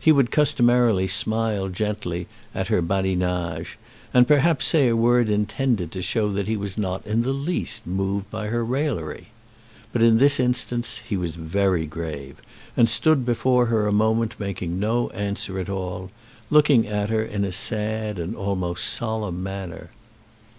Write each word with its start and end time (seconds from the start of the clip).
He 0.00 0.10
would 0.10 0.30
customarily 0.30 1.06
smile 1.06 1.68
gently 1.68 2.28
at 2.54 2.68
her 2.68 2.80
badinage, 2.80 3.76
and 4.14 4.26
perhaps 4.26 4.64
say 4.64 4.88
a 4.88 4.96
word 4.96 5.28
intended 5.28 5.92
to 5.92 6.00
show 6.00 6.32
that 6.32 6.46
he 6.46 6.56
was 6.56 6.78
not 6.78 7.06
in 7.06 7.20
the 7.20 7.34
least 7.34 7.86
moved 7.86 8.30
by 8.30 8.46
her 8.46 8.64
raillery. 8.64 9.26
But 9.92 10.00
in 10.00 10.16
this 10.16 10.40
instance 10.40 11.02
he 11.06 11.18
was 11.18 11.36
very 11.36 11.84
grave, 11.84 12.40
and 12.74 12.88
stood 12.88 13.26
before 13.26 13.66
her 13.66 13.86
a 13.86 13.92
moment 13.92 14.40
making 14.40 14.80
no 14.80 15.10
answer 15.10 15.58
at 15.58 15.68
all, 15.68 16.10
looking 16.48 16.86
at 16.88 17.10
her 17.10 17.22
in 17.22 17.44
a 17.44 17.52
sad 17.52 18.18
and 18.18 18.34
almost 18.34 18.82
solemn 18.86 19.42
manner. 19.42 19.90